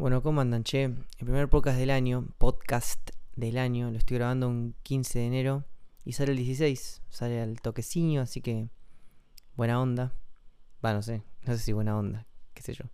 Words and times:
Bueno, 0.00 0.22
¿cómo 0.22 0.40
andan, 0.40 0.64
che? 0.64 0.84
El 0.84 1.04
primer 1.18 1.50
podcast 1.50 1.76
del 1.76 1.90
año, 1.90 2.26
podcast 2.38 3.10
del 3.36 3.58
año, 3.58 3.90
lo 3.90 3.98
estoy 3.98 4.16
grabando 4.16 4.48
un 4.48 4.74
15 4.82 5.18
de 5.18 5.26
enero 5.26 5.64
y 6.06 6.14
sale 6.14 6.30
el 6.30 6.38
16, 6.38 7.02
sale 7.10 7.42
al 7.42 7.60
toquecino, 7.60 8.22
así 8.22 8.40
que 8.40 8.70
buena 9.56 9.78
onda. 9.78 10.14
Va, 10.82 10.94
no 10.94 11.02
sé, 11.02 11.22
no 11.42 11.52
sé 11.52 11.58
si 11.58 11.74
buena 11.74 11.98
onda, 11.98 12.26
qué 12.54 12.62
sé 12.62 12.72
yo. 12.72 12.86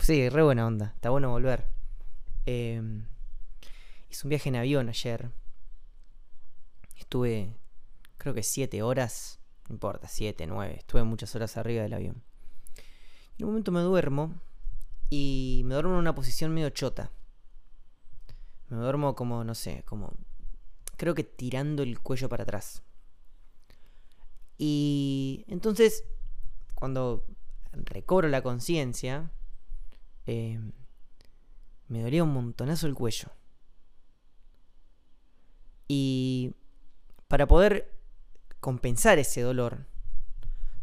Sí, 0.00 0.28
re 0.28 0.42
buena 0.42 0.66
onda, 0.66 0.90
está 0.96 1.10
bueno 1.10 1.30
volver. 1.30 1.68
Eh, 2.46 2.82
hice 4.10 4.26
un 4.26 4.30
viaje 4.30 4.48
en 4.48 4.56
avión 4.56 4.88
ayer. 4.88 5.30
Estuve, 6.96 7.54
creo 8.18 8.34
que 8.34 8.42
7 8.42 8.82
horas, 8.82 9.38
no 9.68 9.74
importa, 9.74 10.08
7, 10.08 10.48
9, 10.48 10.78
estuve 10.78 11.04
muchas 11.04 11.32
horas 11.36 11.56
arriba 11.56 11.84
del 11.84 11.94
avión. 11.94 12.24
En 13.38 13.44
un 13.44 13.50
momento 13.50 13.70
me 13.70 13.82
duermo 13.82 14.34
y 15.10 15.62
me 15.64 15.74
duermo 15.74 15.92
en 15.92 15.98
una 15.98 16.14
posición 16.14 16.52
medio 16.52 16.70
chota. 16.70 17.10
Me 18.68 18.78
duermo 18.78 19.14
como, 19.14 19.44
no 19.44 19.54
sé, 19.54 19.82
como... 19.84 20.12
Creo 20.96 21.14
que 21.14 21.24
tirando 21.24 21.82
el 21.82 22.00
cuello 22.00 22.28
para 22.28 22.44
atrás. 22.44 22.82
Y 24.58 25.44
entonces, 25.48 26.04
cuando 26.74 27.24
recobro 27.72 28.28
la 28.28 28.42
conciencia, 28.42 29.30
eh, 30.26 30.60
me 31.88 32.02
dolía 32.02 32.24
un 32.24 32.32
montonazo 32.32 32.86
el 32.86 32.94
cuello. 32.94 33.28
Y 35.88 36.54
para 37.28 37.46
poder 37.46 37.92
compensar 38.60 39.18
ese 39.18 39.42
dolor, 39.42 39.86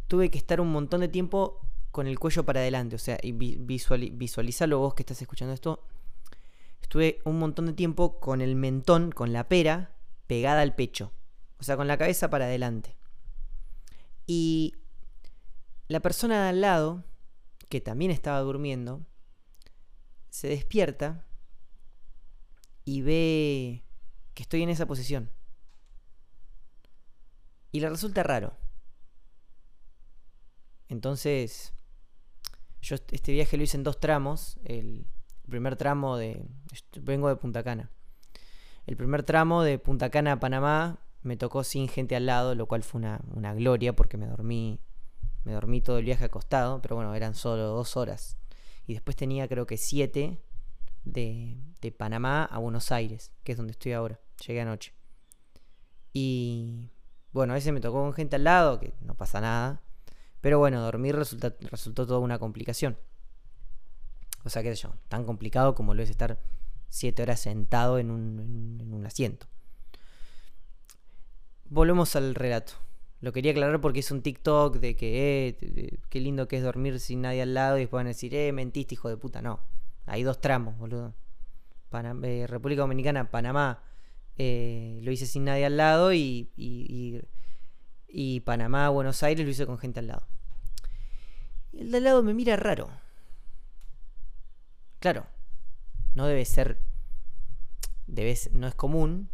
tuve 0.08 0.30
que 0.30 0.38
estar 0.38 0.59
un 0.62 0.72
montón 0.72 1.02
de 1.02 1.08
tiempo 1.08 1.61
con 1.91 2.08
el 2.08 2.20
cuello 2.20 2.45
para 2.45 2.62
adelante. 2.62 2.95
O 2.95 3.00
sea, 3.00 3.18
y 3.22 3.31
visualizalo 3.34 4.80
vos 4.80 4.94
que 4.94 5.04
estás 5.04 5.22
escuchando 5.22 5.54
esto. 5.54 5.84
Estuve 6.81 7.22
un 7.26 7.40
montón 7.40 7.67
de 7.67 7.73
tiempo 7.73 8.20
con 8.20 8.41
el 8.41 8.55
mentón, 8.55 9.11
con 9.11 9.34
la 9.34 9.47
pera, 9.47 9.95
pegada 10.28 10.62
al 10.62 10.75
pecho. 10.75 11.12
O 11.59 11.64
sea, 11.64 11.78
con 11.78 11.88
la 11.88 11.97
cabeza 11.97 12.30
para 12.30 12.45
adelante. 12.45 12.95
Y 14.25 14.75
la 15.88 16.00
persona 16.00 16.44
de 16.44 16.50
al 16.50 16.62
lado, 16.62 17.03
que 17.69 17.81
también 17.81 18.12
estaba 18.12 18.39
durmiendo, 18.39 19.06
se 20.30 20.47
despierta 20.47 21.25
y 22.86 23.02
ve 23.02 23.84
que 24.34 24.44
estoy 24.44 24.64
en 24.64 24.69
esa 24.69 24.86
posición. 24.86 25.30
Y 27.72 27.80
le 27.80 27.89
resulta 27.89 28.23
raro. 28.23 28.58
Entonces, 30.88 31.73
yo 32.82 32.96
este 33.12 33.32
viaje 33.32 33.58
lo 33.58 33.64
hice 33.64 33.78
en 33.78 33.84
dos 33.84 34.00
tramos. 34.00 34.58
El 34.64 35.06
primer 35.48 35.76
tramo 35.76 36.18
de... 36.18 36.46
Vengo 37.00 37.30
de 37.30 37.36
Punta 37.36 37.64
Cana. 37.64 37.90
El 38.88 38.98
primer 38.98 39.24
tramo 39.24 39.64
de 39.64 39.78
Punta 39.78 40.10
Cana 40.10 40.34
a 40.34 40.40
Panamá 40.40 41.00
me 41.22 41.38
tocó 41.38 41.64
sin 41.64 41.88
gente 41.88 42.16
al 42.16 42.26
lado, 42.26 42.56
lo 42.56 42.66
cual 42.66 42.84
fue 42.84 43.00
una, 43.00 43.54
gloria 43.54 43.96
porque 43.96 44.18
me 44.18 44.26
dormí, 44.26 44.80
me 45.44 45.54
dormí 45.54 45.82
todo 45.82 46.00
el 46.00 46.06
viaje 46.06 46.26
acostado, 46.26 46.82
pero 46.82 46.96
bueno, 46.96 47.14
eran 47.14 47.36
solo 47.36 47.68
dos 47.68 47.96
horas. 47.96 48.38
Y 48.88 48.94
después 48.94 49.16
tenía 49.16 49.48
creo 49.48 49.68
que 49.68 49.78
siete 49.78 50.42
de, 51.04 51.58
de 51.82 51.92
Panamá 51.92 52.46
a 52.46 52.58
Buenos 52.58 52.92
Aires, 52.92 53.32
que 53.44 53.52
es 53.52 53.58
donde 53.58 53.72
estoy 53.72 53.94
ahora. 53.94 54.20
Llegué 54.46 54.62
anoche. 54.62 54.94
Y 56.12 56.90
bueno, 57.32 57.54
a 57.54 57.56
veces 57.56 57.72
me 57.72 57.82
tocó 57.82 58.02
con 58.02 58.14
gente 58.14 58.36
al 58.36 58.44
lado, 58.44 58.80
que 58.80 58.94
no 59.02 59.14
pasa 59.16 59.40
nada. 59.40 59.84
Pero 60.42 60.58
bueno, 60.58 60.81
dormir 60.81 61.16
resultó 61.16 62.08
toda 62.08 62.20
una 62.20 62.39
complicación. 62.39 62.97
O 64.44 64.50
sea, 64.50 64.64
qué 64.64 64.75
sé 64.75 64.81
yo, 64.81 64.95
tan 65.08 65.23
complicado 65.23 65.75
como 65.75 65.94
lo 65.94 66.02
es 66.02 66.09
estar 66.09 66.39
siete 66.89 67.22
horas 67.22 67.39
sentado 67.39 68.00
en 68.00 68.09
un, 68.09 69.03
asiento. 69.06 69.47
Volvemos 71.66 72.16
al 72.16 72.36
relato. 72.36 72.73
Lo 73.22 73.31
quería 73.31 73.52
aclarar 73.52 73.79
porque 73.81 74.00
es 74.00 74.12
un 74.12 74.24
TikTok 74.24 74.78
de 74.78 74.96
que, 74.96 75.47
eh, 75.47 76.00
qué 76.09 76.19
lindo 76.19 76.47
que 76.47 76.58
es 76.58 76.63
dormir 76.63 77.00
sin 77.00 77.22
nadie 77.22 77.44
al 77.44 77.53
lado 77.53 77.78
y 77.78 77.81
después 77.81 78.00
van 78.00 78.08
a 78.08 78.09
decir, 78.09 78.34
eh, 78.34 78.52
mentiste, 78.52 78.96
hijo 78.96 79.09
de 79.09 79.18
puta. 79.18 79.41
No, 79.44 79.59
hay 80.08 80.23
dos 80.23 80.41
tramos, 80.41 80.78
boludo. 80.78 81.13
Eh, 82.23 82.47
República 82.47 82.81
Dominicana, 82.81 83.29
Panamá, 83.29 83.84
eh, 84.38 85.00
lo 85.03 85.12
hice 85.12 85.28
sin 85.28 85.46
nadie 85.46 85.66
al 85.66 85.78
lado 85.78 86.13
y 86.13 86.50
Panamá, 88.41 88.89
Buenos 88.89 89.23
Aires 89.23 89.45
lo 89.45 89.51
hice 89.51 89.66
con 89.66 89.77
gente 89.77 89.99
al 89.99 90.07
lado. 90.07 90.27
Y 91.72 91.81
el 91.81 91.91
de 91.91 91.97
al 91.97 92.03
lado 92.03 92.23
me 92.23 92.33
mira 92.33 92.55
raro. 92.55 92.89
Claro, 94.99 95.25
no 96.13 96.27
debe 96.27 96.45
ser. 96.45 96.79
Debe, 98.07 98.38
no 98.51 98.67
es 98.67 98.75
común 98.75 99.29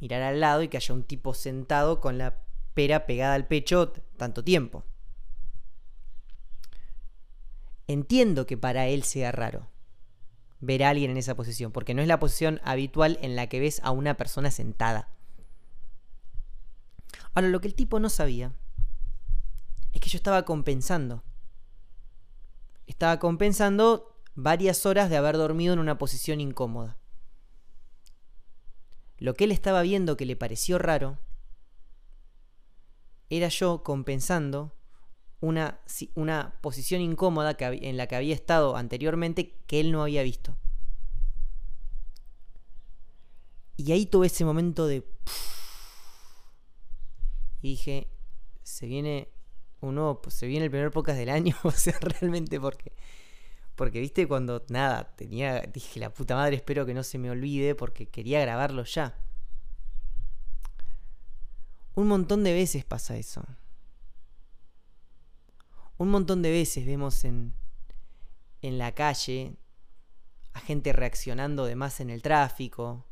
mirar 0.00 0.22
al 0.22 0.40
lado 0.40 0.62
y 0.62 0.68
que 0.68 0.78
haya 0.78 0.94
un 0.94 1.04
tipo 1.04 1.34
sentado 1.34 2.00
con 2.00 2.18
la 2.18 2.38
pera 2.74 3.06
pegada 3.06 3.34
al 3.34 3.46
pecho 3.46 3.92
tanto 4.16 4.42
tiempo. 4.42 4.84
Entiendo 7.86 8.46
que 8.46 8.56
para 8.56 8.86
él 8.86 9.02
sea 9.02 9.32
raro 9.32 9.68
ver 10.60 10.84
a 10.84 10.90
alguien 10.90 11.10
en 11.10 11.16
esa 11.16 11.34
posición, 11.34 11.72
porque 11.72 11.94
no 11.94 12.02
es 12.02 12.08
la 12.08 12.20
posición 12.20 12.60
habitual 12.64 13.18
en 13.22 13.36
la 13.36 13.48
que 13.48 13.60
ves 13.60 13.80
a 13.82 13.90
una 13.90 14.16
persona 14.16 14.50
sentada. 14.50 15.09
Ahora, 17.34 17.48
lo 17.48 17.60
que 17.60 17.68
el 17.68 17.74
tipo 17.74 18.00
no 18.00 18.08
sabía 18.08 18.52
es 19.92 20.00
que 20.00 20.08
yo 20.08 20.16
estaba 20.16 20.44
compensando. 20.44 21.22
Estaba 22.86 23.18
compensando 23.18 24.16
varias 24.34 24.86
horas 24.86 25.10
de 25.10 25.16
haber 25.16 25.36
dormido 25.36 25.72
en 25.72 25.78
una 25.78 25.98
posición 25.98 26.40
incómoda. 26.40 26.96
Lo 29.18 29.34
que 29.34 29.44
él 29.44 29.52
estaba 29.52 29.82
viendo 29.82 30.16
que 30.16 30.26
le 30.26 30.36
pareció 30.36 30.78
raro 30.78 31.18
era 33.28 33.48
yo 33.48 33.82
compensando 33.82 34.74
una, 35.40 35.80
una 36.14 36.58
posición 36.60 37.00
incómoda 37.00 37.54
que, 37.54 37.64
en 37.82 37.96
la 37.96 38.06
que 38.06 38.16
había 38.16 38.34
estado 38.34 38.76
anteriormente 38.76 39.56
que 39.66 39.80
él 39.80 39.92
no 39.92 40.02
había 40.02 40.22
visto. 40.22 40.56
Y 43.76 43.92
ahí 43.92 44.04
tuve 44.04 44.26
ese 44.26 44.44
momento 44.44 44.86
de... 44.86 45.02
Y 47.62 47.70
dije, 47.70 48.08
se 48.62 48.86
viene 48.86 49.28
un 49.80 49.94
nuevo, 49.96 50.20
pues 50.22 50.34
se 50.34 50.46
viene 50.46 50.66
el 50.66 50.70
primer 50.70 50.90
podcast 50.90 51.18
del 51.18 51.30
año, 51.30 51.56
o 51.64 51.70
sea, 51.70 51.98
realmente 52.00 52.60
porque... 52.60 52.92
Porque, 53.76 53.98
viste, 54.00 54.28
cuando 54.28 54.62
nada, 54.68 55.16
tenía, 55.16 55.62
dije, 55.62 56.00
la 56.00 56.12
puta 56.12 56.34
madre, 56.34 56.56
espero 56.56 56.84
que 56.84 56.92
no 56.92 57.02
se 57.02 57.16
me 57.16 57.30
olvide 57.30 57.74
porque 57.74 58.10
quería 58.10 58.38
grabarlo 58.42 58.84
ya. 58.84 59.16
Un 61.94 62.06
montón 62.06 62.44
de 62.44 62.52
veces 62.52 62.84
pasa 62.84 63.16
eso. 63.16 63.42
Un 65.96 66.10
montón 66.10 66.42
de 66.42 66.50
veces 66.50 66.84
vemos 66.84 67.24
en, 67.24 67.54
en 68.60 68.76
la 68.76 68.92
calle 68.94 69.56
a 70.52 70.60
gente 70.60 70.92
reaccionando 70.92 71.64
de 71.64 71.76
más 71.76 72.00
en 72.00 72.10
el 72.10 72.22
tráfico. 72.22 73.06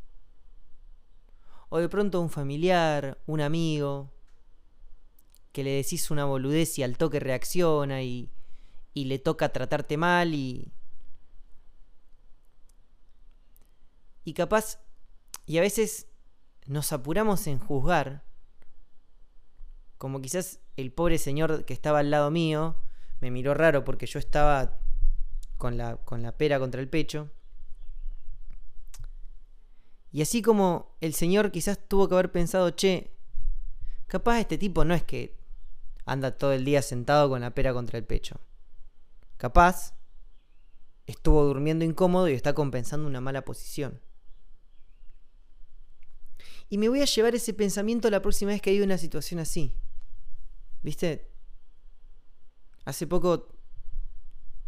O 1.71 1.79
de 1.79 1.89
pronto 1.89 2.21
un 2.21 2.31
familiar, 2.31 3.19
un 3.27 3.41
amigo, 3.41 4.11
que 5.53 5.65
le 5.65 5.71
decís 5.71 6.11
una 6.11 6.25
boludez 6.25 6.79
y 6.79 6.83
al 6.83 6.97
toque 6.97 7.21
reacciona 7.21 8.03
y, 8.03 8.31
y 8.95 9.05
le 9.07 9.19
toca 9.19 9.53
tratarte 9.53 9.97
mal 9.97 10.35
y... 10.35 10.73
Y 14.25 14.35
capaz, 14.35 14.79
y 15.47 15.57
a 15.57 15.63
veces 15.63 16.07
nos 16.67 16.93
apuramos 16.93 17.47
en 17.47 17.59
juzgar, 17.59 18.25
como 19.97 20.21
quizás 20.21 20.61
el 20.77 20.93
pobre 20.93 21.17
señor 21.17 21.65
que 21.65 21.73
estaba 21.73 22.01
al 22.01 22.11
lado 22.11 22.31
mío 22.31 22.77
me 23.21 23.31
miró 23.31 23.55
raro 23.55 23.85
porque 23.85 24.07
yo 24.07 24.19
estaba 24.19 24.79
con 25.57 25.77
la, 25.77 25.97
con 25.97 26.23
la 26.23 26.37
pera 26.37 26.59
contra 26.59 26.81
el 26.81 26.89
pecho. 26.89 27.31
Y 30.11 30.23
así 30.23 30.41
como 30.41 30.97
el 31.01 31.15
señor 31.15 31.51
quizás 31.51 31.79
tuvo 31.89 32.09
que 32.09 32.15
haber 32.15 32.33
pensado, 32.33 32.71
che, 32.71 33.17
capaz 34.07 34.41
este 34.41 34.57
tipo 34.57 34.85
no 34.85 34.95
es 34.95 35.03
que 35.03 35.38
anda 36.09 36.37
todo 36.37 36.53
el 36.53 36.65
día 36.65 36.83
sentado 36.83 37.29
con 37.29 37.41
la 37.41 37.55
pera 37.55 37.73
contra 37.73 37.99
el 37.99 38.05
pecho. 38.05 38.41
Capaz 39.37 39.95
estuvo 41.07 41.45
durmiendo 41.45 41.85
incómodo 41.85 42.29
y 42.29 42.33
está 42.33 42.55
compensando 42.55 43.07
una 43.07 43.21
mala 43.21 43.45
posición. 43.45 44.01
Y 46.69 46.79
me 46.79 46.89
voy 46.89 47.01
a 47.01 47.07
llevar 47.07 47.35
ese 47.35 47.55
pensamiento 47.55 48.11
la 48.11 48.21
próxima 48.21 48.51
vez 48.51 48.61
que 48.61 48.71
haya 48.71 48.85
una 48.85 48.99
situación 48.99 49.41
así. 49.41 49.75
¿Viste? 50.83 51.31
Hace 52.85 53.07
poco 53.07 53.49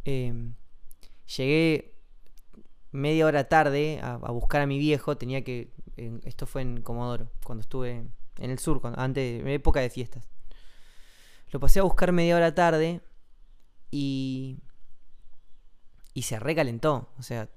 em, 0.04 0.54
llegué 1.37 1.98
media 2.90 3.26
hora 3.26 3.48
tarde 3.48 4.00
a, 4.02 4.16
buscar 4.31 4.62
a 4.62 4.66
mi 4.66 4.78
viejo. 4.78 5.16
Tenía 5.16 5.44
que. 5.44 5.72
esto 6.25 6.46
fue 6.46 6.62
en 6.62 6.82
Comodoro, 6.82 7.31
cuando 7.44 7.60
estuve 7.60 8.10
en 8.38 8.50
el 8.50 8.58
sur, 8.58 8.81
antes, 8.96 9.40
en 9.40 9.48
época 9.48 9.81
de 9.81 9.90
fiestas. 9.90 10.28
Lo 11.50 11.61
pasé 11.61 11.81
a 11.81 11.82
buscar 11.82 12.12
media 12.12 12.37
hora 12.37 12.55
tarde 12.55 13.02
y, 13.91 14.58
y 16.14 16.23
se 16.23 16.38
recalentó. 16.38 17.12
O 17.19 17.23
sea, 17.23 17.49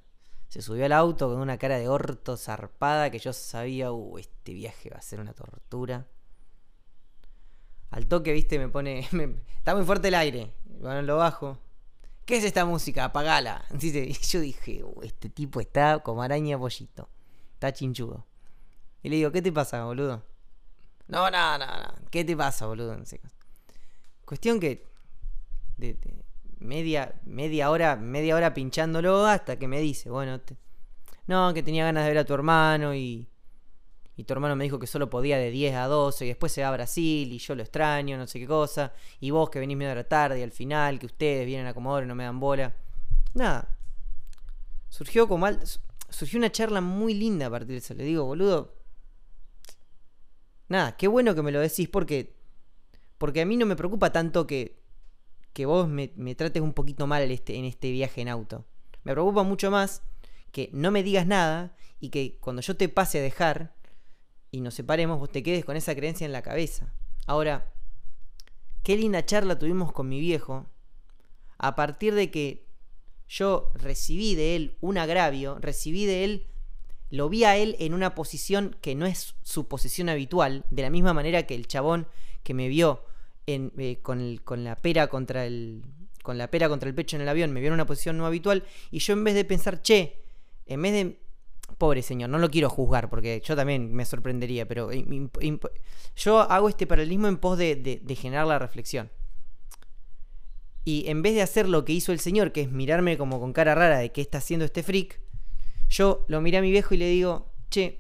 se 0.54 0.62
subió 0.62 0.86
al 0.86 0.92
auto 0.92 1.30
con 1.30 1.40
una 1.40 1.58
cara 1.58 1.78
de 1.78 1.88
orto 1.88 2.38
zarpada 2.38 3.10
que 3.10 3.20
yo 3.20 3.34
sabía, 3.34 3.92
uh, 3.92 4.18
este 4.18 4.54
viaje 4.54 4.90
va 4.90 4.98
a 4.98 5.02
ser 5.02 5.20
una 5.20 5.34
tortura. 5.34 6.08
Al 7.92 8.08
toque, 8.08 8.34
viste, 8.34 8.60
me 8.60 8.70
pone. 8.70 9.08
está 9.58 9.76
muy 9.76 9.86
fuerte 9.86 10.10
el 10.10 10.16
aire. 10.16 10.54
Bueno, 10.66 11.02
lo 11.04 11.18
bajo. 11.18 11.60
¿Qué 12.26 12.38
es 12.38 12.44
esta 12.44 12.66
música? 12.66 13.06
Apagala. 13.06 13.66
Y 13.82 14.14
yo 14.14 14.40
dije, 14.40 14.84
uh, 14.84 15.02
este 15.04 15.30
tipo 15.30 15.60
está 15.60 16.00
como 16.00 16.24
araña 16.24 16.58
pollito. 16.58 17.10
Está 17.54 17.74
chinchudo. 17.74 18.26
Y 19.02 19.10
le 19.10 19.18
digo, 19.18 19.32
¿qué 19.32 19.42
te 19.42 19.52
pasa, 19.52 19.84
boludo? 19.86 20.24
No, 21.08 21.30
no, 21.30 21.58
no, 21.58 21.66
no. 21.66 21.94
¿Qué 22.10 22.24
te 22.24 22.38
pasa, 22.38 22.66
boludo? 22.66 22.96
Cuestión 24.26 24.60
que. 24.60 24.92
De, 25.78 25.98
media, 26.64 27.14
media 27.26 27.70
hora, 27.70 27.96
media 27.96 28.36
hora 28.36 28.54
pinchándolo 28.54 29.26
hasta 29.26 29.58
que 29.58 29.68
me 29.68 29.80
dice, 29.80 30.10
bueno, 30.10 30.40
no, 31.28 31.54
que 31.54 31.64
tenía 31.64 31.86
ganas 31.86 32.04
de 32.04 32.10
ver 32.10 32.20
a 32.20 32.26
tu 32.26 32.34
hermano 32.34 32.96
y, 32.96 33.28
y 34.16 34.24
tu 34.24 34.34
hermano 34.34 34.56
me 34.56 34.64
dijo 34.64 34.80
que 34.80 34.88
solo 34.88 35.10
podía 35.10 35.38
de 35.38 35.52
10 35.52 35.76
a 35.76 35.88
12 35.88 36.26
y 36.26 36.28
después 36.30 36.52
se 36.52 36.62
va 36.62 36.70
a 36.70 36.72
Brasil 36.72 37.32
y 37.32 37.38
yo 37.38 37.56
lo 37.56 37.64
extraño, 37.64 38.18
no 38.18 38.28
sé 38.28 38.40
qué 38.40 38.48
cosa, 38.48 38.94
y 39.20 39.30
vos 39.30 39.50
que 39.50 39.60
venís 39.60 39.78
medio 39.78 39.90
de 39.90 39.96
la 39.96 40.08
tarde 40.08 40.40
y 40.40 40.44
al 40.44 40.52
final 40.52 41.00
que 41.00 41.06
ustedes 41.06 41.46
vienen 41.46 41.68
a 41.68 41.74
Comodoro 41.74 42.06
y 42.06 42.08
no 42.08 42.16
me 42.16 42.24
dan 42.24 42.40
bola. 42.40 42.74
Nada. 43.34 43.78
Surgió 44.90 45.28
como 45.28 45.40
mal, 45.40 45.60
surgió 46.10 46.38
una 46.38 46.52
charla 46.52 46.82
muy 46.82 47.14
linda 47.14 47.48
a 47.48 47.50
partir 47.50 47.70
de 47.70 47.78
eso. 47.78 47.94
Le 47.94 48.04
digo, 48.04 48.26
boludo. 48.26 48.76
Nada, 50.70 50.96
qué 50.96 51.08
bueno 51.08 51.36
que 51.36 51.42
me 51.42 51.52
lo 51.52 51.60
decís 51.60 51.90
porque 51.90 52.36
porque 53.24 53.40
a 53.40 53.46
mí 53.46 53.56
no 53.56 53.66
me 53.66 53.78
preocupa 53.78 54.12
tanto 54.12 54.46
que 54.46 54.84
que 55.54 55.66
vos 55.66 55.88
me, 55.88 56.10
trates 56.36 56.62
un 56.62 56.74
poquito 56.74 57.08
mal 57.08 57.32
este, 57.32 57.56
en 57.56 57.64
este 57.64 57.90
viaje 57.90 58.20
en 58.20 58.28
auto. 58.28 58.66
Me 59.06 59.14
preocupa 59.14 59.44
mucho 59.44 59.72
más 59.72 60.02
que 60.52 60.70
no 60.74 60.92
me 60.92 61.04
digas 61.04 61.26
nada 61.26 61.74
y 62.02 62.10
que 62.10 62.38
cuando 62.42 62.62
yo 62.62 62.76
te 62.76 62.90
pase 62.90 63.20
a 63.20 63.22
dejar 63.22 63.78
y 64.52 64.60
nos 64.60 64.74
separemos, 64.74 65.20
vos 65.20 65.32
te 65.32 65.42
quedes 65.42 65.64
con 65.64 65.78
esa 65.78 65.96
creencia 65.96 66.26
en 66.26 66.34
la 66.34 66.42
cabeza. 66.42 66.94
Ahora, 67.26 67.72
qué 68.84 68.98
linda 68.98 69.26
charla 69.26 69.58
tuvimos 69.58 69.94
con 69.94 70.10
mi 70.10 70.20
viejo 70.20 70.66
a 71.58 71.76
partir 71.76 72.16
de 72.16 72.30
que 72.30 72.68
yo 73.30 73.72
recibí 73.74 74.36
de 74.36 74.58
él 74.58 74.78
un 74.82 74.98
agravio, 74.98 75.60
recibí 75.62 76.06
de 76.06 76.26
él, 76.26 76.48
lo 77.10 77.30
vi 77.30 77.46
a 77.46 77.56
él 77.56 77.78
en 77.80 77.94
una 77.94 78.16
posición 78.16 78.76
que 78.82 78.96
no 78.96 79.06
es 79.06 79.36
su 79.44 79.70
posición 79.70 80.10
habitual, 80.10 80.66
de 80.72 80.82
la 80.82 80.90
misma 80.90 81.14
manera 81.14 81.48
que 81.48 81.56
el 81.56 81.68
chabón 81.68 82.06
que 82.44 82.54
me 82.54 82.68
vio 82.68 83.06
eh, 83.46 84.00
con, 84.02 84.64
la 84.64 84.76
pera 84.78 85.08
contra 85.08 85.46
el 85.46 85.84
con 86.22 86.38
la 86.38 86.50
pera 86.50 86.70
contra 86.70 86.88
el 86.88 86.96
pecho 86.96 87.18
en 87.18 87.22
el 87.22 87.28
avión 87.28 87.52
me 87.52 87.60
vio 87.60 87.68
en 87.68 87.74
una 87.74 87.86
posición 87.86 88.18
no 88.18 88.26
habitual 88.26 88.64
y 88.92 89.00
yo 89.00 89.14
en 89.14 89.26
vez 89.26 89.36
de 89.36 89.44
pensar, 89.44 89.82
che, 89.82 90.24
en 90.66 90.82
vez 90.82 90.94
de 90.94 91.20
pobre 91.78 92.02
señor, 92.02 92.30
no 92.30 92.38
lo 92.38 92.50
quiero 92.50 92.70
juzgar 92.70 93.10
porque 93.10 93.42
yo 93.44 93.56
también 93.56 93.94
me 93.94 94.06
sorprendería, 94.06 94.66
pero 94.66 94.90
yo 96.16 96.40
hago 96.40 96.70
este 96.70 96.88
paralelismo 96.88 97.28
en 97.28 97.38
pos 97.38 97.58
de, 97.58 97.76
de, 97.76 98.16
generar 98.16 98.48
la 98.48 98.60
reflexión. 98.60 99.12
Y 100.86 101.06
en 101.08 101.22
vez 101.22 101.34
de 101.34 101.42
hacer 101.42 101.68
lo 101.68 101.84
que 101.84 101.94
hizo 101.94 102.12
el 102.12 102.20
señor, 102.20 102.52
que 102.52 102.62
es 102.62 102.72
mirarme 102.72 103.18
como 103.18 103.40
con 103.40 103.54
cara 103.54 103.76
rara 103.76 103.98
de 103.98 104.12
qué 104.12 104.22
está 104.22 104.38
haciendo 104.38 104.66
este 104.66 104.84
freak, 104.84 105.20
yo 105.90 106.26
lo 106.28 106.42
miré 106.42 106.58
a 106.58 106.62
mi 106.62 106.72
viejo 106.72 106.94
y 106.94 106.98
le 106.98 107.08
digo, 107.08 107.52
che, 107.70 108.00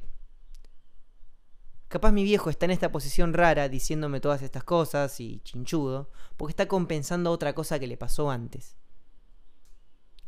Capaz 1.93 2.11
mi 2.11 2.23
viejo 2.23 2.49
está 2.49 2.65
en 2.65 2.71
esta 2.71 2.91
posición 2.91 3.35
rara 3.35 3.69
diciéndome 3.69 4.19
todas 4.19 4.41
estas 4.41 4.63
cosas 4.63 5.19
y 5.19 5.41
chinchudo, 5.43 6.09
porque 6.37 6.53
está 6.53 6.67
compensando 6.67 7.29
otra 7.29 7.53
cosa 7.53 7.77
que 7.77 7.85
le 7.85 7.97
pasó 7.97 8.31
antes. 8.31 8.75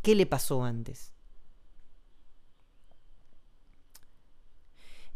¿Qué 0.03 0.13
le 0.13 0.27
pasó 0.27 0.63
antes? 0.63 1.11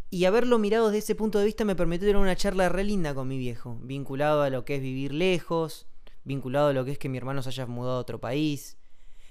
Y 0.10 0.26
haberlo 0.26 0.58
mirado 0.58 0.88
desde 0.88 0.98
ese 0.98 1.14
punto 1.14 1.38
de 1.38 1.46
vista 1.46 1.66
me 1.66 1.76
permitió 1.76 2.08
tener 2.08 2.20
una 2.20 2.36
charla 2.36 2.68
re 2.68 2.84
linda 2.84 3.14
con 3.14 3.28
mi 3.28 3.38
viejo, 3.38 3.78
vinculado 3.84 4.42
a 4.42 4.50
lo 4.50 4.66
que 4.66 4.78
es 4.78 4.82
vivir 4.82 5.14
lejos, 5.14 5.86
vinculado 6.24 6.70
a 6.70 6.74
lo 6.74 6.84
que 6.84 6.94
es 6.94 6.98
que 6.98 7.10
mi 7.10 7.20
hermano 7.20 7.44
se 7.44 7.50
haya 7.50 7.68
mudado 7.68 7.98
a 7.98 8.02
otro 8.02 8.20
país, 8.20 8.80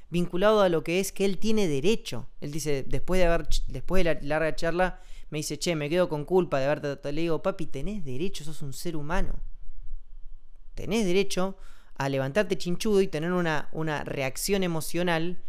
vinculado 0.08 0.60
a 0.60 0.68
lo 0.68 0.84
que 0.84 1.00
es 1.00 1.10
que 1.10 1.24
él 1.24 1.38
tiene 1.38 1.66
derecho. 1.66 2.28
Él 2.40 2.52
dice, 2.52 2.84
después 2.86 3.18
de 3.18 3.26
haber 3.26 3.48
después 3.66 4.04
de 4.04 4.14
la 4.14 4.20
larga 4.22 4.54
charla, 4.54 5.00
me 5.30 5.38
dice, 5.38 5.58
che, 5.58 5.74
me 5.74 5.88
quedo 5.88 6.08
con 6.08 6.24
culpa 6.24 6.58
de 6.58 6.66
haberte 6.66 7.12
Le 7.12 7.22
digo, 7.22 7.42
papi, 7.42 7.66
tenés 7.66 8.04
derecho, 8.04 8.44
sos 8.44 8.62
un 8.62 8.72
ser 8.72 8.96
humano. 8.96 9.34
Tenés 10.74 11.04
derecho 11.04 11.56
a 11.96 12.08
levantarte 12.08 12.56
chinchudo 12.56 13.00
y 13.02 13.08
tener 13.08 13.32
una, 13.32 13.68
una 13.72 14.04
reacción 14.04 14.62
emocional 14.62 15.42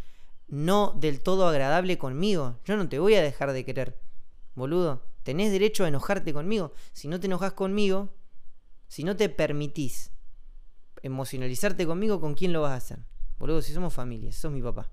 no 0.48 0.92
del 0.98 1.20
todo 1.20 1.46
agradable 1.46 1.96
conmigo. 1.96 2.58
Yo 2.64 2.76
no 2.76 2.88
te 2.88 2.98
voy 2.98 3.14
a 3.14 3.22
dejar 3.22 3.52
de 3.52 3.64
querer, 3.64 4.00
boludo. 4.54 5.02
Tenés 5.22 5.52
derecho 5.52 5.84
a 5.84 5.88
enojarte 5.88 6.32
conmigo. 6.32 6.72
Si 6.92 7.06
no 7.06 7.20
te 7.20 7.26
enojas 7.26 7.52
conmigo, 7.52 8.12
si 8.88 9.04
no 9.04 9.16
te 9.16 9.28
permitís 9.28 10.10
emocionalizarte 11.02 11.86
conmigo, 11.86 12.20
¿con 12.20 12.34
quién 12.34 12.52
lo 12.52 12.62
vas 12.62 12.72
a 12.72 12.76
hacer? 12.76 12.98
Boludo, 13.38 13.62
si 13.62 13.72
somos 13.72 13.94
familia, 13.94 14.32
si 14.32 14.40
sos 14.40 14.52
mi 14.52 14.60
papá. 14.60 14.90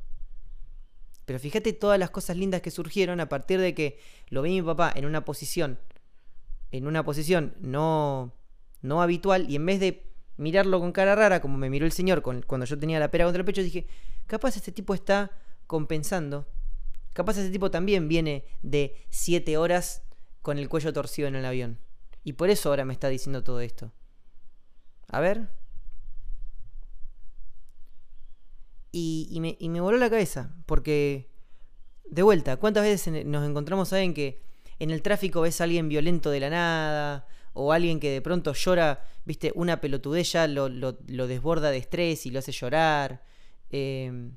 Pero 1.27 1.39
fíjate 1.39 1.73
todas 1.73 1.99
las 1.99 2.09
cosas 2.09 2.37
lindas 2.37 2.61
que 2.61 2.71
surgieron 2.71 3.19
a 3.19 3.27
partir 3.27 3.59
de 3.59 3.73
que 3.75 3.99
lo 4.29 4.41
vi 4.43 4.51
mi 4.51 4.61
papá 4.61 4.93
en 4.95 5.05
una 5.05 5.25
posición, 5.25 5.77
en 6.71 6.87
una 6.87 7.03
posición 7.03 7.53
no, 7.59 8.33
no 8.81 9.01
habitual, 9.01 9.45
y 9.49 9.57
en 9.57 9.65
vez 9.65 9.81
de 9.81 10.09
mirarlo 10.37 10.79
con 10.79 10.93
cara 10.93 11.15
rara, 11.15 11.41
como 11.41 11.57
me 11.57 11.69
miró 11.69 11.85
el 11.85 11.91
señor 11.91 12.21
cuando 12.21 12.65
yo 12.65 12.79
tenía 12.79 12.97
la 13.01 13.11
pera 13.11 13.25
contra 13.25 13.41
el 13.41 13.45
pecho, 13.45 13.61
dije, 13.61 13.87
capaz 14.25 14.55
este 14.55 14.71
tipo 14.71 14.93
está 14.93 15.31
compensando. 15.67 16.47
Capaz 17.11 17.37
este 17.37 17.51
tipo 17.51 17.71
también 17.71 18.07
viene 18.07 18.45
de 18.61 18.95
siete 19.09 19.57
horas 19.57 20.03
con 20.41 20.57
el 20.57 20.69
cuello 20.69 20.93
torcido 20.93 21.27
en 21.27 21.35
el 21.35 21.45
avión. 21.45 21.77
Y 22.23 22.33
por 22.33 22.49
eso 22.49 22.69
ahora 22.69 22.85
me 22.85 22.93
está 22.93 23.09
diciendo 23.09 23.43
todo 23.43 23.59
esto. 23.59 23.91
A 25.09 25.19
ver. 25.19 25.49
Y, 28.99 29.67
me, 29.69 29.81
voló 29.81 29.97
la 29.97 30.09
cabeza, 30.09 30.55
porque, 30.65 31.29
de 32.05 32.23
vuelta, 32.23 32.57
¿cuántas 32.57 32.83
veces 32.83 33.25
nos 33.27 33.47
encontramos 33.47 33.93
a 33.93 33.97
alguien 33.97 34.15
que 34.15 34.41
en 34.79 34.89
el 34.89 35.03
tráfico 35.03 35.41
ves 35.41 35.61
a 35.61 35.65
alguien 35.65 35.87
violento 35.87 36.31
de 36.31 36.39
la 36.39 36.49
nada, 36.49 37.27
o 37.53 37.73
alguien 37.73 37.99
que 37.99 38.09
de 38.09 38.21
pronto 38.23 38.53
llora, 38.53 39.03
viste, 39.23 39.51
una 39.53 39.81
pelotudez 39.81 40.31
ya 40.31 40.47
lo, 40.47 40.93
desborda 41.27 41.69
de 41.69 41.77
estrés 41.77 42.25
y 42.25 42.31
lo 42.31 42.39
hace 42.39 42.51
llorar? 42.51 43.23
Em, 43.69 44.35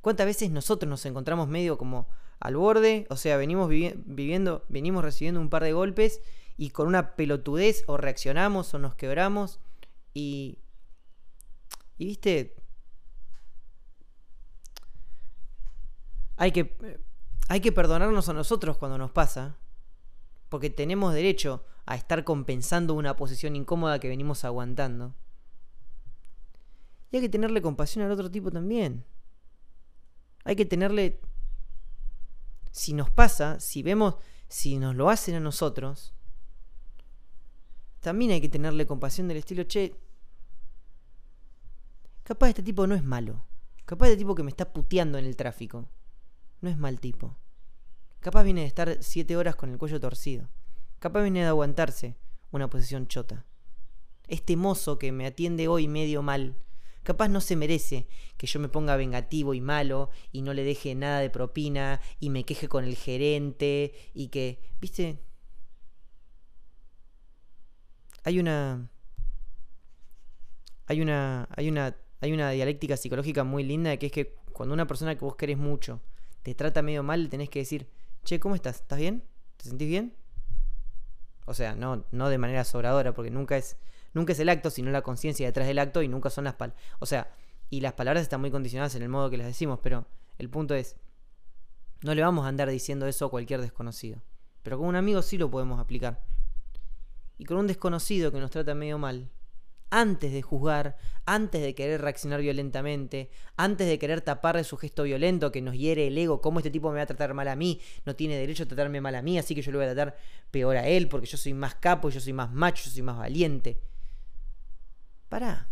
¿Cuántas 0.00 0.24
veces 0.24 0.50
nosotros 0.50 0.88
nos 0.88 1.04
encontramos 1.04 1.48
medio 1.48 1.76
como 1.76 2.08
al 2.40 2.56
borde? 2.56 3.06
O 3.10 3.16
sea, 3.16 3.36
venimos 3.36 3.68
viviendo, 3.68 4.64
venimos 4.70 5.04
recibiendo 5.04 5.42
un 5.42 5.50
par 5.50 5.62
de 5.62 5.74
golpes 5.74 6.22
y 6.56 6.70
con 6.70 6.86
una 6.86 7.16
pelotudez 7.16 7.84
o 7.86 7.98
reaccionamos 7.98 8.72
o 8.72 8.78
nos 8.78 8.94
quebramos 8.94 9.60
y... 10.14 10.58
Y 11.96 12.06
viste, 12.06 12.56
hay 16.36 16.52
que, 16.52 17.00
hay 17.48 17.60
que 17.60 17.72
perdonarnos 17.72 18.28
a 18.28 18.32
nosotros 18.32 18.76
cuando 18.76 18.98
nos 18.98 19.10
pasa, 19.10 19.56
porque 20.48 20.70
tenemos 20.70 21.14
derecho 21.14 21.64
a 21.86 21.96
estar 21.96 22.24
compensando 22.24 22.94
una 22.94 23.16
posición 23.16 23.56
incómoda 23.56 23.98
que 23.98 24.08
venimos 24.08 24.44
aguantando. 24.44 25.14
Y 27.10 27.16
hay 27.16 27.22
que 27.22 27.28
tenerle 27.28 27.62
compasión 27.62 28.04
al 28.04 28.10
otro 28.10 28.30
tipo 28.30 28.50
también. 28.50 29.04
Hay 30.44 30.56
que 30.56 30.66
tenerle... 30.66 31.20
Si 32.72 32.92
nos 32.92 33.08
pasa, 33.08 33.60
si 33.60 33.84
vemos, 33.84 34.16
si 34.48 34.78
nos 34.78 34.96
lo 34.96 35.08
hacen 35.08 35.36
a 35.36 35.40
nosotros, 35.40 36.12
también 38.00 38.32
hay 38.32 38.40
que 38.40 38.48
tenerle 38.48 38.84
compasión 38.84 39.28
del 39.28 39.36
estilo, 39.36 39.62
che, 39.62 39.94
capaz 42.24 42.48
este 42.48 42.64
tipo 42.64 42.84
no 42.88 42.96
es 42.96 43.04
malo. 43.04 43.44
Capaz 43.84 44.06
este 44.06 44.18
tipo 44.18 44.34
que 44.34 44.42
me 44.42 44.50
está 44.50 44.72
puteando 44.72 45.18
en 45.18 45.26
el 45.26 45.36
tráfico 45.36 45.88
no 46.64 46.70
es 46.70 46.78
mal 46.78 46.98
tipo. 46.98 47.36
Capaz 48.20 48.42
viene 48.42 48.62
de 48.62 48.66
estar 48.66 48.98
siete 49.02 49.36
horas 49.36 49.54
con 49.54 49.70
el 49.70 49.78
cuello 49.78 50.00
torcido. 50.00 50.48
Capaz 50.98 51.22
viene 51.22 51.40
de 51.40 51.46
aguantarse 51.46 52.16
una 52.50 52.68
posición 52.68 53.06
chota. 53.06 53.44
Este 54.26 54.56
mozo 54.56 54.98
que 54.98 55.12
me 55.12 55.26
atiende 55.26 55.68
hoy 55.68 55.86
medio 55.86 56.22
mal, 56.22 56.56
capaz 57.02 57.28
no 57.28 57.42
se 57.42 57.54
merece 57.54 58.08
que 58.38 58.46
yo 58.46 58.58
me 58.58 58.70
ponga 58.70 58.96
vengativo 58.96 59.52
y 59.52 59.60
malo 59.60 60.08
y 60.32 60.40
no 60.40 60.54
le 60.54 60.64
deje 60.64 60.94
nada 60.94 61.20
de 61.20 61.28
propina 61.28 62.00
y 62.18 62.30
me 62.30 62.44
queje 62.44 62.68
con 62.68 62.84
el 62.84 62.96
gerente 62.96 63.92
y 64.14 64.28
que, 64.28 64.58
viste, 64.80 65.18
hay 68.24 68.40
una 68.40 68.88
hay 70.86 71.02
una 71.02 71.46
hay 71.54 71.68
una 71.68 71.96
hay 72.20 72.32
una 72.32 72.50
dialéctica 72.50 72.96
psicológica 72.96 73.44
muy 73.44 73.64
linda 73.64 73.94
que 73.98 74.06
es 74.06 74.12
que 74.12 74.36
cuando 74.52 74.72
una 74.72 74.86
persona 74.86 75.14
que 75.14 75.24
vos 75.24 75.36
querés 75.36 75.58
mucho 75.58 76.00
te 76.44 76.54
trata 76.54 76.82
medio 76.82 77.02
mal, 77.02 77.30
tenés 77.30 77.48
que 77.48 77.60
decir, 77.60 77.88
che, 78.22 78.38
¿cómo 78.38 78.54
estás? 78.54 78.76
¿Estás 78.82 78.98
bien? 78.98 79.24
¿Te 79.56 79.64
sentís 79.64 79.88
bien? 79.88 80.14
O 81.46 81.54
sea, 81.54 81.74
no, 81.74 82.04
no 82.12 82.28
de 82.28 82.36
manera 82.36 82.64
sobradora, 82.64 83.14
porque 83.14 83.30
nunca 83.30 83.56
es, 83.56 83.78
nunca 84.12 84.34
es 84.34 84.38
el 84.40 84.50
acto, 84.50 84.68
sino 84.68 84.90
la 84.90 85.00
conciencia 85.00 85.46
detrás 85.46 85.66
del 85.66 85.78
acto 85.78 86.02
y 86.02 86.08
nunca 86.08 86.28
son 86.28 86.44
las 86.44 86.54
palabras. 86.54 86.80
O 86.98 87.06
sea, 87.06 87.34
y 87.70 87.80
las 87.80 87.94
palabras 87.94 88.22
están 88.22 88.42
muy 88.42 88.50
condicionadas 88.50 88.94
en 88.94 89.02
el 89.02 89.08
modo 89.08 89.30
que 89.30 89.38
las 89.38 89.46
decimos, 89.46 89.80
pero 89.82 90.06
El 90.36 90.50
punto 90.50 90.74
es, 90.74 90.96
no 92.02 92.14
le 92.14 92.20
vamos 92.20 92.44
a 92.44 92.48
andar 92.48 92.68
diciendo 92.68 93.06
eso 93.06 93.24
a 93.24 93.30
cualquier 93.30 93.62
desconocido. 93.62 94.20
Pero 94.62 94.76
con 94.78 94.86
un 94.88 94.96
amigo 94.96 95.22
sí 95.22 95.38
lo 95.38 95.50
podemos 95.50 95.80
aplicar. 95.80 96.26
Y 97.38 97.46
con 97.46 97.56
un 97.56 97.66
desconocido 97.66 98.32
que 98.32 98.40
nos 98.40 98.50
trata 98.50 98.74
medio 98.74 98.98
mal, 98.98 99.30
antes 99.90 100.32
de 100.32 100.42
juzgar, 100.42 100.96
antes 101.26 101.62
de 101.62 101.74
querer 101.74 102.00
reaccionar 102.00 102.40
violentamente, 102.40 103.30
antes 103.56 103.86
de 103.86 103.98
querer 103.98 104.20
taparle 104.20 104.64
su 104.64 104.76
gesto 104.76 105.04
violento 105.04 105.52
que 105.52 105.62
nos 105.62 105.76
hiere 105.76 106.06
el 106.06 106.18
ego, 106.18 106.40
cómo 106.40 106.58
este 106.58 106.70
tipo 106.70 106.90
me 106.90 106.96
va 106.96 107.02
a 107.02 107.06
tratar 107.06 107.34
mal 107.34 107.48
a 107.48 107.56
mí, 107.56 107.80
no 108.04 108.16
tiene 108.16 108.36
derecho 108.36 108.64
a 108.64 108.66
tratarme 108.66 109.00
mal 109.00 109.14
a 109.14 109.22
mí, 109.22 109.38
así 109.38 109.54
que 109.54 109.62
yo 109.62 109.72
lo 109.72 109.78
voy 109.78 109.86
a 109.86 109.94
tratar 109.94 110.16
peor 110.50 110.76
a 110.76 110.86
él 110.86 111.08
porque 111.08 111.26
yo 111.26 111.36
soy 111.36 111.54
más 111.54 111.74
capo, 111.76 112.10
yo 112.10 112.20
soy 112.20 112.32
más 112.32 112.52
macho, 112.52 112.84
yo 112.84 112.90
soy 112.90 113.02
más 113.02 113.18
valiente. 113.18 113.80
Pará. 115.28 115.68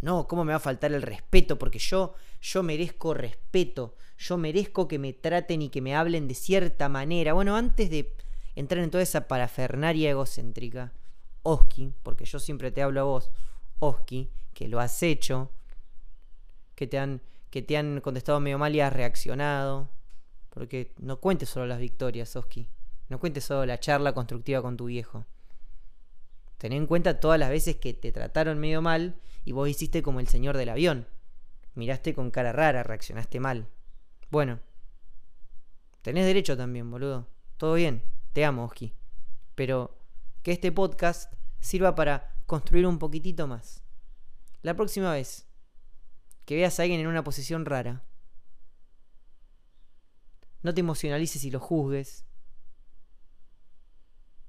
No, 0.00 0.26
¿cómo 0.26 0.44
me 0.44 0.50
va 0.50 0.56
a 0.56 0.60
faltar 0.60 0.92
el 0.92 1.00
respeto? 1.00 1.58
Porque 1.58 1.78
yo, 1.78 2.14
yo 2.40 2.64
merezco 2.64 3.14
respeto, 3.14 3.94
yo 4.18 4.36
merezco 4.36 4.88
que 4.88 4.98
me 4.98 5.12
traten 5.12 5.62
y 5.62 5.68
que 5.68 5.80
me 5.80 5.94
hablen 5.94 6.26
de 6.26 6.34
cierta 6.34 6.88
manera. 6.88 7.34
Bueno, 7.34 7.56
antes 7.56 7.88
de 7.88 8.12
entrar 8.56 8.82
en 8.82 8.90
toda 8.90 9.04
esa 9.04 9.28
parafernaria 9.28 10.10
egocéntrica, 10.10 10.92
Oski, 11.42 11.92
porque 12.02 12.24
yo 12.24 12.38
siempre 12.38 12.70
te 12.70 12.82
hablo 12.82 13.00
a 13.00 13.04
vos, 13.04 13.30
Oski, 13.78 14.30
que 14.54 14.68
lo 14.68 14.80
has 14.80 15.02
hecho, 15.02 15.50
que 16.74 16.86
te 16.86 16.98
han, 16.98 17.20
que 17.50 17.62
te 17.62 17.76
han 17.76 18.00
contestado 18.00 18.40
medio 18.40 18.58
mal 18.58 18.74
y 18.74 18.80
has 18.80 18.92
reaccionado. 18.92 19.88
Porque 20.50 20.92
no 20.98 21.18
cuentes 21.18 21.48
solo 21.48 21.66
las 21.66 21.78
victorias, 21.78 22.36
Oski. 22.36 22.68
No 23.08 23.18
cuentes 23.18 23.44
solo 23.44 23.64
la 23.66 23.80
charla 23.80 24.12
constructiva 24.12 24.62
con 24.62 24.76
tu 24.76 24.86
viejo. 24.86 25.24
Ten 26.58 26.72
en 26.72 26.86
cuenta 26.86 27.20
todas 27.20 27.40
las 27.40 27.50
veces 27.50 27.76
que 27.76 27.94
te 27.94 28.12
trataron 28.12 28.58
medio 28.58 28.82
mal 28.82 29.16
y 29.44 29.52
vos 29.52 29.68
hiciste 29.68 30.02
como 30.02 30.20
el 30.20 30.28
señor 30.28 30.56
del 30.56 30.68
avión. 30.68 31.06
Miraste 31.74 32.14
con 32.14 32.30
cara 32.30 32.52
rara, 32.52 32.82
reaccionaste 32.82 33.40
mal. 33.40 33.66
Bueno, 34.30 34.60
tenés 36.02 36.26
derecho 36.26 36.56
también, 36.56 36.90
boludo. 36.90 37.26
Todo 37.56 37.74
bien, 37.74 38.02
te 38.32 38.44
amo, 38.44 38.64
Oski. 38.64 38.92
Pero 39.54 40.01
que 40.42 40.52
este 40.52 40.72
podcast 40.72 41.32
sirva 41.60 41.94
para 41.94 42.36
construir 42.46 42.86
un 42.86 42.98
poquitito 42.98 43.46
más. 43.46 43.82
La 44.62 44.74
próxima 44.74 45.12
vez 45.12 45.46
que 46.44 46.56
veas 46.56 46.78
a 46.78 46.82
alguien 46.82 47.00
en 47.00 47.06
una 47.06 47.24
posición 47.24 47.64
rara, 47.64 48.04
no 50.62 50.74
te 50.74 50.80
emocionalices 50.80 51.44
y 51.44 51.50
lo 51.50 51.60
juzgues. 51.60 52.24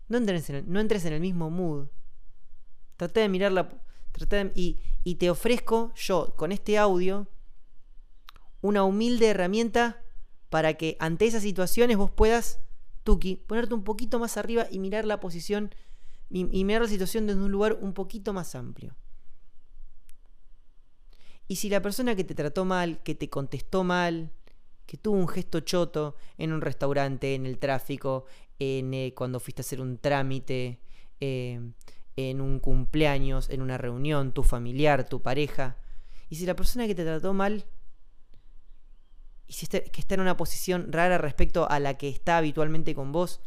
No 0.08 0.18
entres 0.18 0.50
en 0.50 1.14
el, 1.14 1.20
mismo 1.22 1.50
mood. 1.50 1.88
Trata 2.98 3.22
de 3.22 3.30
mirarla. 3.30 3.82
y, 4.54 4.80
y 5.04 5.16
te 5.16 5.30
ofrezco 5.30 5.92
yo, 5.96 6.36
con 6.36 6.52
este 6.52 6.78
audio, 6.78 7.28
una 8.62 8.84
humilde 8.84 9.30
herramienta 9.30 10.04
para 10.50 10.76
que 10.76 10.98
ante 11.00 11.26
esas 11.26 11.42
situaciones 11.42 11.98
vos 11.98 12.12
puedas 12.12 12.60
Tuki, 13.04 13.36
ponerte 13.36 13.74
un 13.74 13.84
poquito 13.84 14.20
más 14.20 14.38
arriba 14.38 14.68
y 14.72 14.80
mirar 14.80 15.06
la 15.06 15.20
posición 15.20 15.74
y, 16.30 16.64
mirar 16.64 16.82
la 16.82 16.88
situación 16.88 17.28
desde 17.28 17.42
un 17.42 17.52
lugar 17.52 17.78
un 17.80 17.94
poquito 17.94 18.34
más 18.34 18.56
amplio. 18.56 18.96
Y 21.48 21.58
si 21.58 21.70
la 21.70 21.82
persona 21.82 22.16
que 22.16 22.24
te 22.24 22.34
trató 22.34 22.66
mal, 22.66 23.04
que 23.04 23.14
te 23.14 23.30
contestó 23.30 23.84
mal, 23.84 24.32
que 24.86 24.98
tuvo 24.98 25.18
un 25.18 25.28
gesto 25.28 25.60
choto 25.60 26.16
en 26.38 26.52
un 26.54 26.62
restaurante, 26.62 27.36
en 27.36 27.46
el 27.46 27.60
tráfico, 27.60 28.26
en, 28.58 28.94
eh, 28.94 29.14
cuando 29.16 29.40
fuiste 29.40 29.62
a 29.62 29.64
hacer 29.64 29.82
un 29.82 29.98
trámite, 29.98 30.80
eh, 31.20 31.60
en 32.16 32.42
un 32.42 32.60
cumpleaños, 32.60 33.50
en 33.50 33.62
una 33.62 33.78
reunión, 33.78 34.34
tu 34.34 34.44
familiar, 34.44 35.08
tu 35.08 35.22
pareja, 35.22 35.78
y 36.30 36.36
si 36.36 36.46
la 36.46 36.56
persona 36.56 36.88
que 36.88 36.96
te 36.96 37.04
trató 37.04 37.34
mal 37.34 37.66
y 39.48 39.54
si 39.54 39.68
que 39.68 39.92
está 39.96 40.16
en 40.16 40.22
una 40.22 40.38
posición 40.38 40.92
rara 40.92 41.18
respecto 41.18 41.70
a 41.70 41.80
la 41.80 41.98
que 41.98 42.10
está 42.10 42.38
habitualmente 42.38 42.96
con 42.96 43.12
vos, 43.12 43.42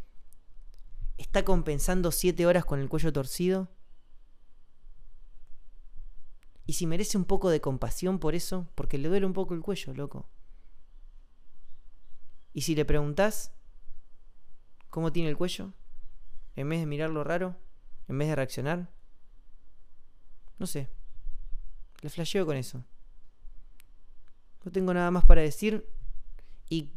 ¿está 1.16 1.44
compensando 1.44 2.12
siete 2.12 2.46
horas 2.46 2.64
con 2.64 2.80
el 2.80 2.88
cuello 2.88 3.12
torcido? 3.12 3.68
Y 6.66 6.74
si 6.74 6.86
merece 6.86 7.16
un 7.16 7.24
poco 7.24 7.50
de 7.50 7.60
compasión 7.60 8.18
por 8.18 8.34
eso, 8.34 8.68
porque 8.74 8.98
le 8.98 9.08
duele 9.08 9.26
un 9.26 9.32
poco 9.32 9.54
el 9.54 9.62
cuello, 9.62 9.94
loco. 9.94 10.28
Y 12.52 12.62
si 12.62 12.74
le 12.74 12.84
preguntás 12.84 13.52
cómo 14.90 15.12
tiene 15.12 15.28
el 15.28 15.36
cuello, 15.36 15.72
en 16.56 16.68
vez 16.68 16.80
de 16.80 16.86
mirarlo 16.86 17.22
raro, 17.22 17.56
en 18.08 18.18
vez 18.18 18.28
de 18.28 18.36
reaccionar, 18.36 18.90
no 20.58 20.66
sé, 20.66 20.88
le 22.00 22.08
flasheo 22.08 22.46
con 22.46 22.56
eso. 22.56 22.84
No 24.66 24.72
tengo 24.72 24.92
nada 24.92 25.12
más 25.12 25.24
para 25.24 25.42
decir. 25.42 25.88
Y 26.68 26.90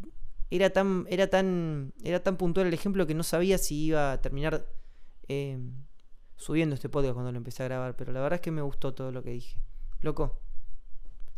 era 0.50 0.72
tan, 0.72 1.06
era 1.08 1.30
tan, 1.30 1.94
era 2.04 2.20
tan 2.24 2.36
puntual 2.36 2.66
el 2.66 2.74
ejemplo 2.74 3.06
que 3.06 3.14
no 3.14 3.22
sabía 3.22 3.60
si 3.60 3.86
iba 3.86 4.12
a 4.12 4.20
terminar 4.20 4.66
eh, 5.28 5.60
subiendo 6.36 6.74
este 6.74 6.90
podcast 6.90 7.14
cuando 7.14 7.32
lo 7.32 7.38
empecé 7.38 7.62
a 7.62 7.68
grabar. 7.68 7.96
Pero 7.96 8.12
la 8.12 8.22
verdad 8.22 8.38
es 8.38 8.42
que 8.42 8.50
me 8.50 8.64
gustó 8.64 8.96
todo 8.96 9.12
lo 9.12 9.22
que 9.22 9.30
dije. 9.30 9.60
Loco, 10.02 10.40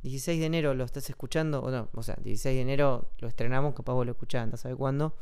16 0.04 0.40
de 0.40 0.46
enero 0.46 0.74
lo 0.74 0.86
estás 0.86 1.10
escuchando, 1.10 1.62
o 1.62 1.70
no, 1.70 1.90
o 1.92 2.02
sea, 2.02 2.16
16 2.24 2.56
de 2.56 2.62
enero 2.62 3.12
lo 3.20 3.28
estrenamos, 3.28 3.74
capaz 3.74 3.92
vos 3.92 4.06
lo 4.06 4.14
escuchás, 4.14 4.48
no 4.48 4.56
sabe 4.56 4.78
cuándo. 4.78 5.18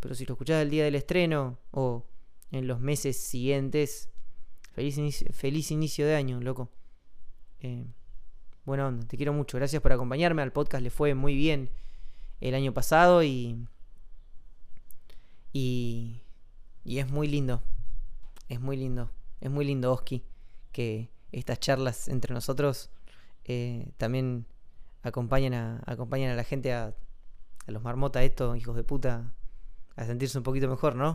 Pero 0.00 0.14
si 0.14 0.26
lo 0.26 0.34
escuchás 0.34 0.60
el 0.60 0.68
día 0.68 0.84
del 0.84 0.96
estreno 0.96 1.58
o 1.70 2.04
en 2.50 2.66
los 2.66 2.78
meses 2.78 3.16
siguientes, 3.16 4.10
feliz 4.72 4.98
inicio, 4.98 5.32
feliz 5.32 5.70
inicio 5.70 6.06
de 6.06 6.14
año, 6.14 6.42
loco. 6.42 6.68
Eh, 7.60 7.86
bueno 8.64 8.98
te 9.06 9.16
quiero 9.16 9.32
mucho. 9.32 9.58
Gracias 9.58 9.82
por 9.82 9.92
acompañarme. 9.92 10.42
Al 10.42 10.52
podcast 10.52 10.82
le 10.82 10.90
fue 10.90 11.14
muy 11.14 11.34
bien 11.34 11.70
el 12.40 12.54
año 12.54 12.72
pasado 12.72 13.22
y. 13.22 13.66
Y. 15.52 16.22
Y 16.84 16.98
es 16.98 17.10
muy 17.10 17.28
lindo. 17.28 17.62
Es 18.48 18.60
muy 18.60 18.76
lindo. 18.76 19.10
Es 19.40 19.50
muy 19.50 19.64
lindo, 19.64 19.92
Oski, 19.92 20.24
que 20.72 21.10
estas 21.32 21.58
charlas 21.58 22.08
entre 22.08 22.34
nosotros 22.34 22.90
eh, 23.44 23.90
también 23.96 24.46
acompañan 25.02 25.54
a, 25.54 25.82
acompañan 25.86 26.30
a 26.30 26.36
la 26.36 26.44
gente 26.44 26.72
a, 26.72 26.94
los 27.66 27.82
marmotas 27.82 28.22
estos, 28.22 28.56
hijos 28.56 28.76
de 28.76 28.84
puta, 28.84 29.32
a 29.96 30.04
sentirse 30.04 30.36
un 30.38 30.44
poquito 30.44 30.68
mejor, 30.68 30.96
¿no? 30.96 31.10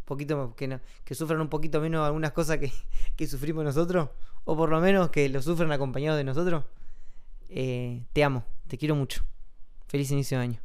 Un 0.00 0.04
poquito 0.04 0.54
que, 0.56 0.80
que 1.04 1.14
sufran 1.14 1.40
un 1.40 1.48
poquito 1.48 1.80
menos 1.80 2.06
algunas 2.06 2.32
cosas 2.32 2.58
que, 2.58 2.72
que 3.16 3.26
sufrimos 3.26 3.64
nosotros, 3.64 4.10
o 4.44 4.56
por 4.56 4.70
lo 4.70 4.80
menos 4.80 5.10
que 5.10 5.28
lo 5.28 5.42
sufran 5.42 5.72
acompañados 5.72 6.16
de 6.16 6.24
nosotros. 6.24 6.64
Eh, 7.48 8.04
te 8.12 8.22
amo, 8.24 8.44
te 8.66 8.76
quiero 8.76 8.94
mucho. 8.94 9.24
Feliz 9.86 10.10
inicio 10.10 10.38
de 10.38 10.44
año. 10.44 10.60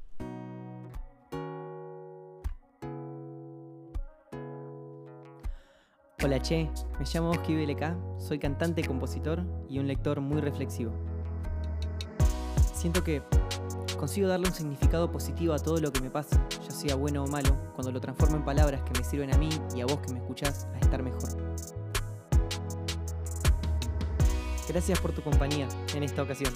Hola 6.23 6.41
Che, 6.41 6.69
me 6.99 7.05
llamo 7.13 7.31
Oski 7.31 7.53
BLK, 7.53 8.17
soy 8.17 8.39
cantante, 8.39 8.81
compositor 8.85 9.43
y 9.69 9.79
un 9.79 9.87
lector 9.87 10.21
muy 10.21 10.39
reflexivo. 10.39 10.93
Siento 12.73 13.03
que 13.03 13.21
consigo 13.97 14.29
darle 14.29 14.47
un 14.47 14.53
significado 14.53 15.11
positivo 15.11 15.53
a 15.53 15.59
todo 15.59 15.81
lo 15.81 15.91
que 15.91 15.99
me 15.99 16.09
pasa, 16.09 16.41
ya 16.61 16.71
sea 16.71 16.95
bueno 16.95 17.25
o 17.25 17.27
malo, 17.27 17.57
cuando 17.73 17.91
lo 17.91 17.99
transformo 17.99 18.37
en 18.37 18.45
palabras 18.45 18.83
que 18.83 18.97
me 18.97 19.05
sirven 19.05 19.33
a 19.33 19.37
mí 19.37 19.49
y 19.75 19.81
a 19.81 19.85
vos 19.85 19.99
que 19.99 20.13
me 20.13 20.19
escuchás 20.19 20.65
a 20.73 20.79
estar 20.79 21.03
mejor. 21.03 21.42
Gracias 24.67 24.99
por 24.99 25.11
tu 25.11 25.21
compañía 25.21 25.67
en 25.95 26.03
esta 26.03 26.23
ocasión. 26.23 26.53